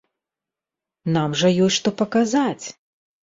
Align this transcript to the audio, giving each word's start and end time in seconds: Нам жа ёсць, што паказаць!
Нам 1.17 1.35
жа 1.41 1.51
ёсць, 1.67 1.77
што 1.79 1.93
паказаць! 2.01 2.65